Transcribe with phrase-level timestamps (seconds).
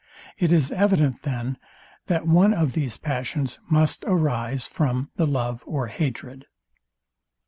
[0.39, 1.59] It is evident, then,
[2.07, 6.47] that one of these passions must arise from the love or hatred.